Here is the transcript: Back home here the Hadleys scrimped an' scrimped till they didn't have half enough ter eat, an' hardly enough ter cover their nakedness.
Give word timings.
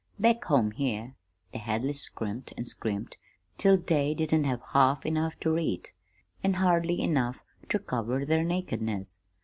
Back 0.19 0.45
home 0.45 0.71
here 0.71 1.15
the 1.51 1.59
Hadleys 1.59 2.01
scrimped 2.01 2.53
an' 2.57 2.65
scrimped 2.65 3.17
till 3.59 3.77
they 3.77 4.15
didn't 4.15 4.45
have 4.45 4.63
half 4.73 5.05
enough 5.05 5.39
ter 5.39 5.59
eat, 5.59 5.93
an' 6.43 6.53
hardly 6.55 6.99
enough 7.01 7.43
ter 7.69 7.77
cover 7.77 8.25
their 8.25 8.43
nakedness. 8.43 9.19